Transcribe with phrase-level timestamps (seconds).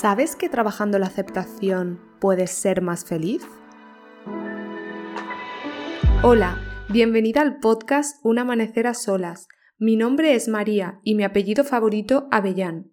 [0.00, 3.42] ¿Sabes que trabajando la aceptación puedes ser más feliz?
[6.22, 9.46] Hola, bienvenida al podcast Un amanecer a solas.
[9.76, 12.92] Mi nombre es María y mi apellido favorito Avellán.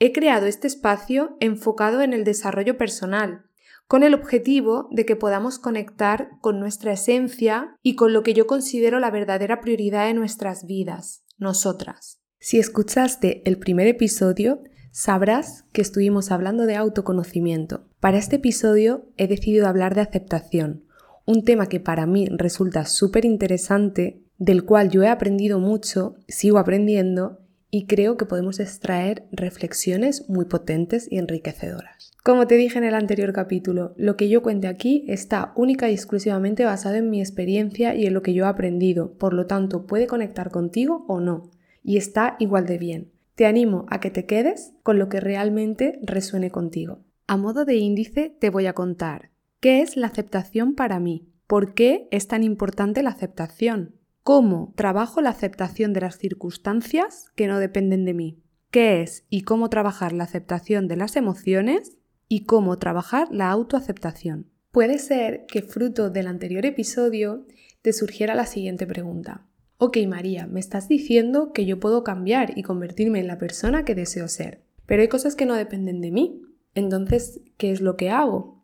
[0.00, 3.44] He creado este espacio enfocado en el desarrollo personal,
[3.86, 8.48] con el objetivo de que podamos conectar con nuestra esencia y con lo que yo
[8.48, 12.20] considero la verdadera prioridad de nuestras vidas, nosotras.
[12.40, 17.88] Si escuchaste el primer episodio, sabrás que estuvimos hablando de autoconocimiento.
[17.98, 20.84] Para este episodio he decidido hablar de aceptación,
[21.24, 26.58] un tema que para mí resulta súper interesante, del cual yo he aprendido mucho, sigo
[26.58, 32.12] aprendiendo y creo que podemos extraer reflexiones muy potentes y enriquecedoras.
[32.22, 35.94] Como te dije en el anterior capítulo, lo que yo cuente aquí está única y
[35.94, 39.86] exclusivamente basado en mi experiencia y en lo que yo he aprendido, por lo tanto
[39.86, 41.50] puede conectar contigo o no,
[41.82, 43.11] y está igual de bien.
[43.34, 47.04] Te animo a que te quedes con lo que realmente resuene contigo.
[47.26, 49.30] A modo de índice te voy a contar
[49.60, 55.20] qué es la aceptación para mí, por qué es tan importante la aceptación, cómo trabajo
[55.20, 60.12] la aceptación de las circunstancias que no dependen de mí, qué es y cómo trabajar
[60.12, 61.96] la aceptación de las emociones
[62.28, 64.50] y cómo trabajar la autoaceptación.
[64.70, 67.46] Puede ser que fruto del anterior episodio
[67.82, 69.46] te surgiera la siguiente pregunta.
[69.84, 73.96] Ok, María, me estás diciendo que yo puedo cambiar y convertirme en la persona que
[73.96, 76.40] deseo ser, pero hay cosas que no dependen de mí.
[76.76, 78.62] Entonces, ¿qué es lo que hago?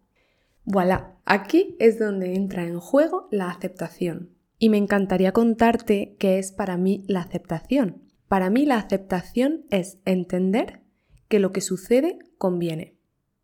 [0.63, 4.31] Voilà, aquí es donde entra en juego la aceptación.
[4.61, 8.05] Y me encantaría contarte qué es para mí la aceptación.
[8.29, 10.83] Para mí la aceptación es entender
[11.27, 12.95] que lo que sucede conviene,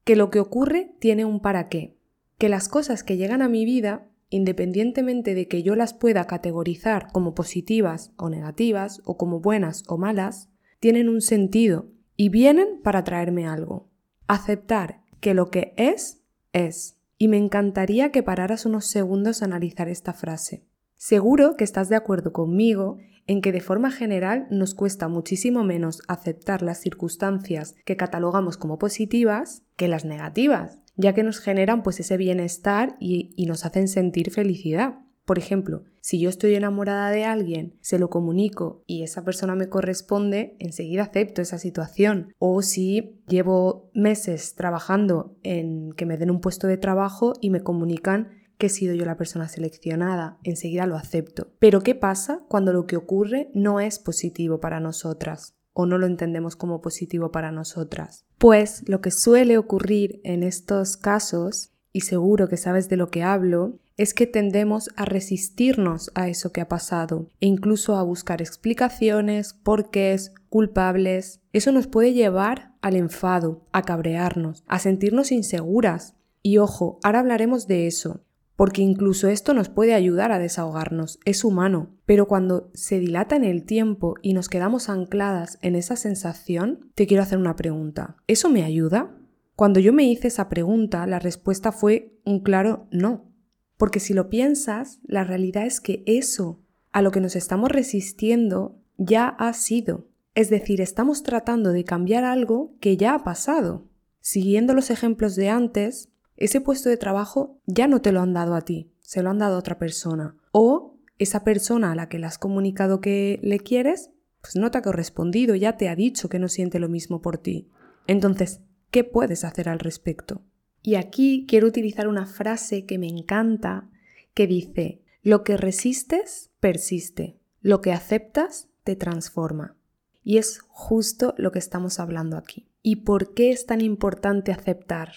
[0.04, 1.96] que lo que ocurre tiene un para qué,
[2.38, 7.12] que las cosas que llegan a mi vida independientemente de que yo las pueda categorizar
[7.12, 13.04] como positivas o negativas, o como buenas o malas, tienen un sentido y vienen para
[13.04, 13.88] traerme algo.
[14.26, 16.96] Aceptar que lo que es, es.
[17.16, 20.64] Y me encantaría que pararas unos segundos a analizar esta frase.
[20.96, 26.02] Seguro que estás de acuerdo conmigo en que de forma general nos cuesta muchísimo menos
[26.08, 32.00] aceptar las circunstancias que catalogamos como positivas que las negativas ya que nos generan pues
[32.00, 34.98] ese bienestar y, y nos hacen sentir felicidad.
[35.24, 39.70] Por ejemplo, si yo estoy enamorada de alguien, se lo comunico y esa persona me
[39.70, 42.34] corresponde, enseguida acepto esa situación.
[42.38, 47.62] O si llevo meses trabajando en que me den un puesto de trabajo y me
[47.62, 51.48] comunican que he sido yo la persona seleccionada, enseguida lo acepto.
[51.58, 55.54] Pero ¿qué pasa cuando lo que ocurre no es positivo para nosotras?
[55.74, 58.24] O no lo entendemos como positivo para nosotras.
[58.38, 63.22] Pues lo que suele ocurrir en estos casos, y seguro que sabes de lo que
[63.22, 68.42] hablo, es que tendemos a resistirnos a eso que ha pasado e incluso a buscar
[68.42, 71.40] explicaciones, porqués, culpables.
[71.52, 76.14] Eso nos puede llevar al enfado, a cabrearnos, a sentirnos inseguras.
[76.42, 78.24] Y ojo, ahora hablaremos de eso,
[78.56, 83.44] porque incluso esto nos puede ayudar a desahogarnos, es humano, pero cuando se dilata en
[83.44, 88.16] el tiempo y nos quedamos ancladas en esa sensación, te quiero hacer una pregunta.
[88.26, 89.16] ¿Eso me ayuda?
[89.56, 93.30] Cuando yo me hice esa pregunta, la respuesta fue un claro no.
[93.76, 96.60] Porque si lo piensas, la realidad es que eso
[96.92, 100.06] a lo que nos estamos resistiendo ya ha sido.
[100.34, 103.88] Es decir, estamos tratando de cambiar algo que ya ha pasado.
[104.20, 108.54] Siguiendo los ejemplos de antes, ese puesto de trabajo ya no te lo han dado
[108.54, 110.36] a ti, se lo han dado a otra persona.
[110.52, 114.78] O esa persona a la que le has comunicado que le quieres, pues no te
[114.78, 117.68] ha correspondido, ya te ha dicho que no siente lo mismo por ti.
[118.06, 120.42] Entonces, ¿qué puedes hacer al respecto?
[120.82, 123.88] Y aquí quiero utilizar una frase que me encanta,
[124.34, 129.76] que dice, lo que resistes, persiste, lo que aceptas, te transforma.
[130.22, 132.68] Y es justo lo que estamos hablando aquí.
[132.82, 135.12] ¿Y por qué es tan importante aceptar?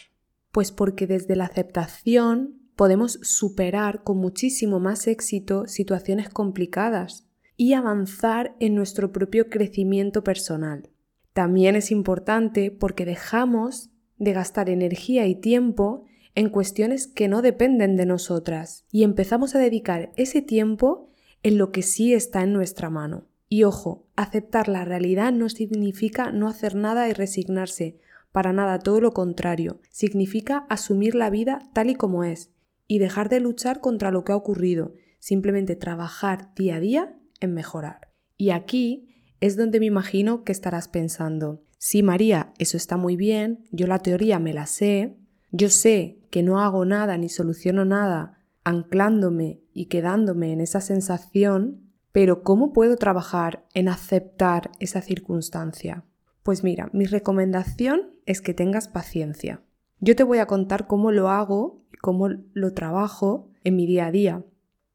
[0.51, 7.27] Pues porque desde la aceptación podemos superar con muchísimo más éxito situaciones complicadas
[7.57, 10.89] y avanzar en nuestro propio crecimiento personal.
[11.33, 16.05] También es importante porque dejamos de gastar energía y tiempo
[16.35, 21.09] en cuestiones que no dependen de nosotras y empezamos a dedicar ese tiempo
[21.41, 23.25] en lo que sí está en nuestra mano.
[23.49, 27.97] Y ojo, aceptar la realidad no significa no hacer nada y resignarse,
[28.37, 29.81] para nada, todo lo contrario.
[29.89, 32.51] Significa asumir la vida tal y como es
[32.87, 37.55] y dejar de luchar contra lo que ha ocurrido, simplemente trabajar día a día en
[37.55, 38.11] mejorar.
[38.37, 39.07] Y aquí
[39.39, 43.97] es donde me imagino que estarás pensando, sí María, eso está muy bien, yo la
[43.97, 45.17] teoría me la sé,
[45.49, 51.89] yo sé que no hago nada ni soluciono nada anclándome y quedándome en esa sensación,
[52.11, 56.05] pero ¿cómo puedo trabajar en aceptar esa circunstancia?
[56.47, 59.65] Pues mira, mi recomendación es que tengas paciencia.
[59.99, 64.05] Yo te voy a contar cómo lo hago y cómo lo trabajo en mi día
[64.05, 64.45] a día.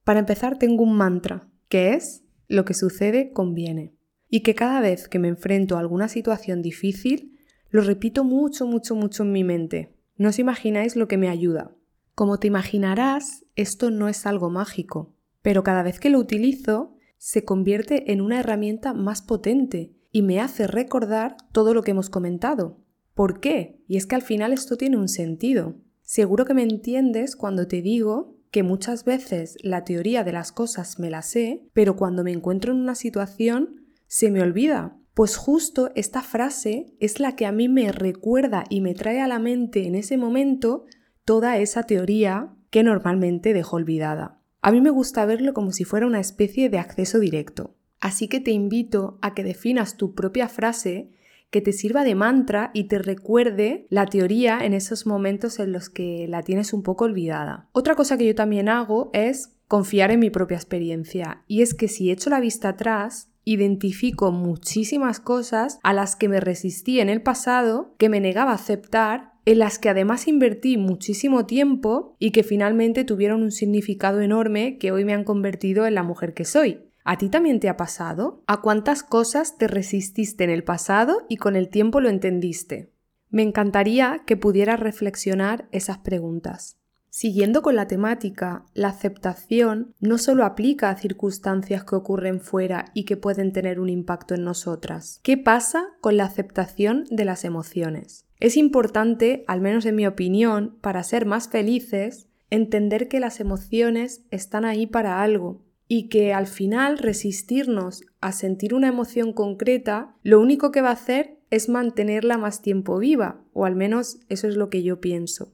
[0.02, 3.94] Para empezar, tengo un mantra, que es lo que sucede conviene.
[4.30, 7.38] Y que cada vez que me enfrento a alguna situación difícil,
[7.68, 9.94] lo repito mucho, mucho, mucho en mi mente.
[10.16, 11.76] No os imagináis lo que me ayuda.
[12.14, 17.44] Como te imaginarás, esto no es algo mágico, pero cada vez que lo utilizo, se
[17.44, 22.78] convierte en una herramienta más potente y me hace recordar todo lo que hemos comentado.
[23.14, 23.80] ¿Por qué?
[23.88, 25.76] Y es que al final esto tiene un sentido.
[26.02, 30.98] Seguro que me entiendes cuando te digo que muchas veces la teoría de las cosas
[30.98, 34.98] me la sé, pero cuando me encuentro en una situación se me olvida.
[35.14, 39.28] Pues justo esta frase es la que a mí me recuerda y me trae a
[39.28, 40.84] la mente en ese momento
[41.24, 44.40] toda esa teoría que normalmente dejo olvidada.
[44.60, 47.74] A mí me gusta verlo como si fuera una especie de acceso directo.
[48.02, 51.12] Así que te invito a que definas tu propia frase
[51.50, 55.88] que te sirva de mantra y te recuerde la teoría en esos momentos en los
[55.88, 57.68] que la tienes un poco olvidada.
[57.70, 61.86] Otra cosa que yo también hago es confiar en mi propia experiencia y es que
[61.86, 67.22] si echo la vista atrás, identifico muchísimas cosas a las que me resistí en el
[67.22, 72.42] pasado, que me negaba a aceptar en las que además invertí muchísimo tiempo y que
[72.42, 76.80] finalmente tuvieron un significado enorme que hoy me han convertido en la mujer que soy.
[77.04, 78.42] ¿A ti también te ha pasado?
[78.46, 82.92] ¿A cuántas cosas te resististe en el pasado y con el tiempo lo entendiste?
[83.28, 86.78] Me encantaría que pudieras reflexionar esas preguntas.
[87.08, 93.04] Siguiendo con la temática, la aceptación no solo aplica a circunstancias que ocurren fuera y
[93.04, 95.20] que pueden tener un impacto en nosotras.
[95.22, 98.26] ¿Qué pasa con la aceptación de las emociones?
[98.38, 104.22] Es importante, al menos en mi opinión, para ser más felices, entender que las emociones
[104.30, 105.62] están ahí para algo
[105.94, 110.92] y que al final resistirnos a sentir una emoción concreta, lo único que va a
[110.92, 115.52] hacer es mantenerla más tiempo viva, o al menos eso es lo que yo pienso.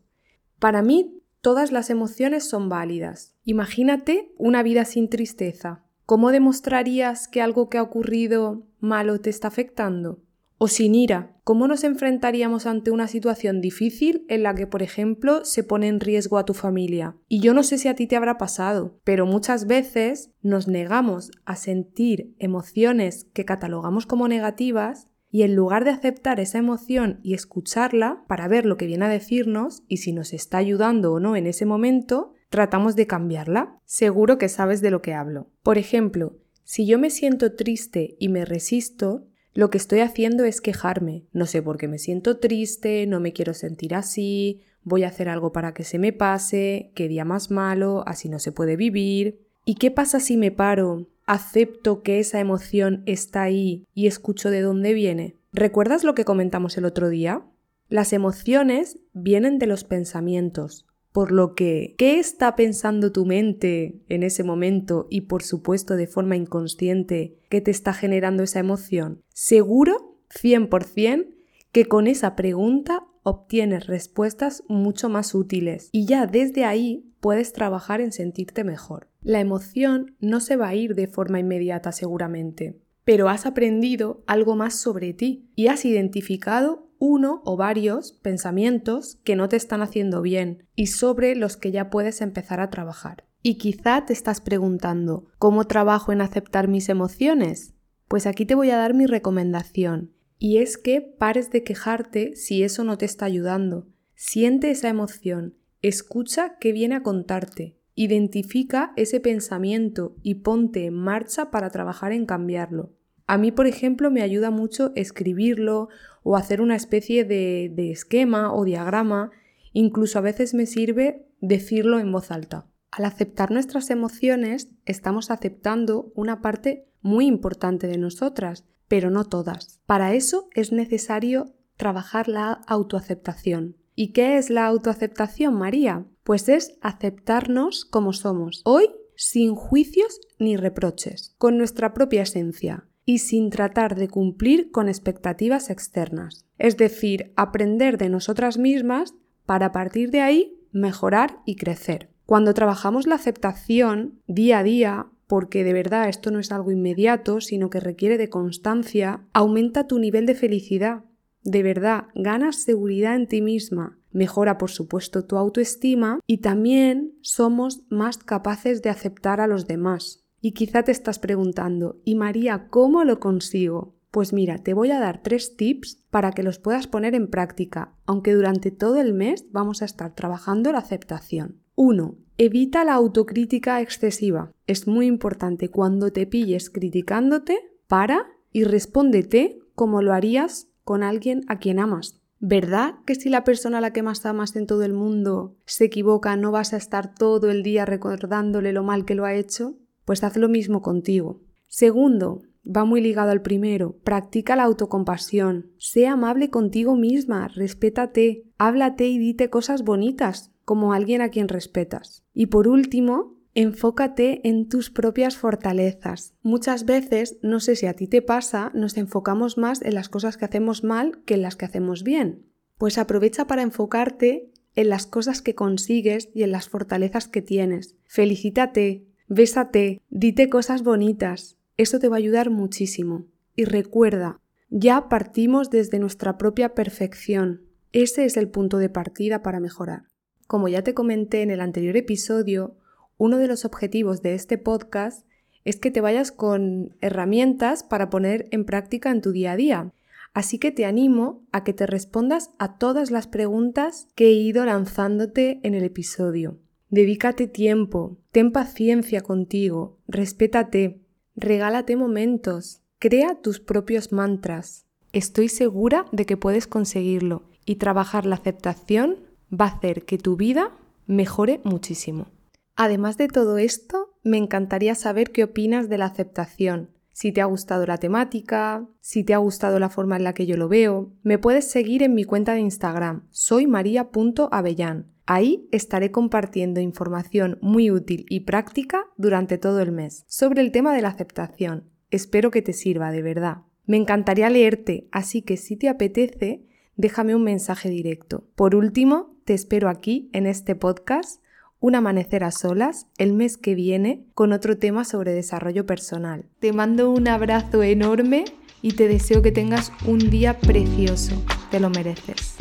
[0.61, 3.35] Para mí, todas las emociones son válidas.
[3.43, 5.83] Imagínate una vida sin tristeza.
[6.07, 10.23] ¿Cómo demostrarías que algo que ha ocurrido malo te está afectando?
[10.61, 15.45] O sin ira, ¿cómo nos enfrentaríamos ante una situación difícil en la que, por ejemplo,
[15.45, 17.17] se pone en riesgo a tu familia?
[17.29, 21.31] Y yo no sé si a ti te habrá pasado, pero muchas veces nos negamos
[21.45, 27.35] a sentir emociones que catalogamos como negativas y en lugar de aceptar esa emoción y
[27.35, 31.37] escucharla para ver lo que viene a decirnos y si nos está ayudando o no
[31.37, 33.79] en ese momento, tratamos de cambiarla.
[33.85, 35.51] Seguro que sabes de lo que hablo.
[35.63, 39.28] Por ejemplo, si yo me siento triste y me resisto,
[39.59, 41.25] lo que estoy haciendo es quejarme.
[41.33, 45.29] No sé por qué me siento triste, no me quiero sentir así, voy a hacer
[45.29, 49.41] algo para que se me pase, qué día más malo, así no se puede vivir.
[49.65, 54.61] ¿Y qué pasa si me paro, acepto que esa emoción está ahí y escucho de
[54.61, 55.35] dónde viene?
[55.53, 57.43] ¿Recuerdas lo que comentamos el otro día?
[57.89, 60.87] Las emociones vienen de los pensamientos,
[61.19, 66.07] por lo que, ¿qué está pensando tu mente en ese momento y por supuesto de
[66.07, 69.25] forma inconsciente que te está generando esa emoción?
[69.35, 71.27] Seguro, 100%,
[71.73, 78.01] que con esa pregunta obtienes respuestas mucho más útiles y ya desde ahí puedes trabajar
[78.01, 79.09] en sentirte mejor.
[79.21, 84.55] La emoción no se va a ir de forma inmediata seguramente, pero has aprendido algo
[84.55, 90.23] más sobre ti y has identificado uno o varios pensamientos que no te están haciendo
[90.23, 93.25] bien y sobre los que ya puedes empezar a trabajar.
[93.43, 97.75] Y quizá te estás preguntando, ¿cómo trabajo en aceptar mis emociones?
[98.09, 102.63] Pues aquí te voy a dar mi recomendación, y es que pares de quejarte si
[102.63, 103.87] eso no te está ayudando.
[104.15, 111.51] Siente esa emoción, escucha qué viene a contarte, identifica ese pensamiento y ponte en marcha
[111.51, 112.98] para trabajar en cambiarlo.
[113.29, 115.91] A mí, por ejemplo, me ayuda mucho escribirlo
[116.23, 119.31] o hacer una especie de, esquema o diagrama.
[119.75, 122.67] Incluso a veces me sirve decirlo en voz alta.
[122.91, 129.79] Al aceptar nuestras emociones, estamos aceptando una parte muy importante de nosotras, pero no todas.
[129.85, 133.77] Para eso es necesario trabajar la autoaceptación.
[133.95, 136.07] ¿Y qué es la autoaceptación, María?
[136.25, 143.21] Pues es aceptarnos como somos, hoy sin juicios ni reproches, con nuestra propia esencia, y
[143.21, 146.45] sin tratar de cumplir con expectativas externas.
[146.59, 149.15] Es decir, aprender de nosotras mismas
[149.47, 152.11] para partir de ahí mejorar y crecer.
[152.27, 157.41] Cuando trabajamos la aceptación día a día, porque de verdad esto no es algo inmediato,
[157.41, 161.05] sino que requiere de constancia, aumenta tu nivel de felicidad.
[161.43, 167.85] De verdad, ganas seguridad en ti misma, mejora por supuesto tu autoestima y también somos
[167.89, 170.28] más capaces de aceptar a los demás.
[170.41, 173.97] Y quizá te estás preguntando, ¿y María cómo lo consigo?
[174.11, 177.95] Pues mira, te voy a dar tres tips para que los puedas poner en práctica,
[178.07, 181.61] aunque durante todo el mes vamos a estar trabajando la aceptación.
[181.75, 182.17] 1.
[182.39, 184.53] Evita la autocrítica excesiva.
[184.67, 191.43] Es muy importante cuando te pilles criticándote, para y respóndete como lo harías con alguien
[191.49, 192.21] a quien amas.
[192.41, 195.87] ¿Verdad que si la persona a la que más amas en todo el mundo se
[195.87, 199.77] equivoca no vas a estar todo el día recordándole lo mal que lo ha hecho?
[200.09, 201.43] Pues haz lo mismo contigo.
[201.67, 205.73] Segundo, va muy ligado al primero, practica la autocompasión.
[205.77, 212.25] Sé amable contigo misma, respétate, háblate y dite cosas bonitas, como alguien a quien respetas.
[212.33, 216.33] Y por último, enfócate en tus propias fortalezas.
[216.41, 220.39] Muchas veces, no sé si a ti te pasa, nos enfocamos más en las cosas
[220.39, 222.47] que hacemos mal que en las que hacemos bien.
[222.79, 227.97] Pues aprovecha para enfocarte en las cosas que consigues y en las fortalezas que tienes.
[228.07, 231.57] Felicítate, bésate, dite cosas bonitas.
[231.77, 233.27] Eso te va a ayudar muchísimo.
[233.55, 237.63] Y recuerda, ya partimos desde nuestra propia perfección.
[237.93, 240.05] Ese es el punto de partida para mejorar.
[240.47, 242.77] Como ya te comenté en el anterior episodio,
[243.17, 245.27] uno de los objetivos de este podcast
[245.65, 249.93] es que te vayas con herramientas para poner en práctica en tu día a día.
[250.33, 254.65] Así que te animo a que te respondas a todas las preguntas que he ido
[254.65, 256.59] lanzándote en el episodio.
[256.91, 261.03] Dedícate tiempo, ten paciencia contigo, respétate,
[261.37, 264.87] regálate momentos, crea tus propios mantras.
[265.13, 269.17] Estoy segura de que puedes conseguirlo y trabajar la aceptación
[269.53, 270.73] va a hacer que tu vida
[271.07, 272.29] mejore muchísimo.
[272.75, 276.91] Además de todo esto, me encantaría saber qué opinas de la aceptación.
[277.13, 280.47] Si te ha gustado la temática, si te ha gustado la forma en la que
[280.47, 285.18] yo lo veo, me puedes seguir en mi cuenta de Instagram, soy maria.avellán.
[285.31, 290.95] Ahí estaré compartiendo información muy útil y práctica durante todo el mes sobre el tema
[290.95, 291.85] de la aceptación.
[292.11, 293.59] Espero que te sirva de verdad.
[293.85, 296.63] Me encantaría leerte, así que si te apetece,
[296.97, 298.49] déjame un mensaje directo.
[298.55, 301.43] Por último, te espero aquí en este podcast
[301.79, 306.47] un amanecer a solas el mes que viene con otro tema sobre desarrollo personal.
[306.59, 308.47] Te mando un abrazo enorme
[308.81, 311.35] y te deseo que tengas un día precioso.
[311.71, 312.58] Te lo mereces.